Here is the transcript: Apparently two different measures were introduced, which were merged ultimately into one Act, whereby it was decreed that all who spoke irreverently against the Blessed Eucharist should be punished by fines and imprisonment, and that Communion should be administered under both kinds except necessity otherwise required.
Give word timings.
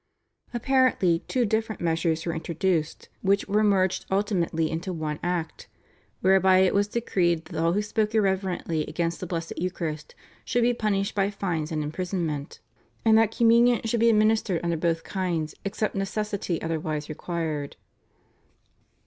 Apparently 0.51 1.19
two 1.27 1.45
different 1.45 1.79
measures 1.79 2.25
were 2.25 2.33
introduced, 2.33 3.07
which 3.21 3.47
were 3.47 3.63
merged 3.63 4.07
ultimately 4.09 4.71
into 4.71 4.91
one 4.91 5.19
Act, 5.21 5.67
whereby 6.21 6.57
it 6.57 6.73
was 6.73 6.87
decreed 6.87 7.45
that 7.45 7.63
all 7.63 7.73
who 7.73 7.83
spoke 7.83 8.15
irreverently 8.15 8.83
against 8.87 9.19
the 9.19 9.27
Blessed 9.27 9.53
Eucharist 9.57 10.15
should 10.43 10.63
be 10.63 10.73
punished 10.73 11.13
by 11.13 11.29
fines 11.29 11.71
and 11.71 11.83
imprisonment, 11.83 12.61
and 13.05 13.15
that 13.15 13.37
Communion 13.37 13.81
should 13.85 13.99
be 13.99 14.09
administered 14.09 14.59
under 14.63 14.75
both 14.75 15.03
kinds 15.03 15.53
except 15.63 15.93
necessity 15.93 16.59
otherwise 16.63 17.07
required. 17.07 17.75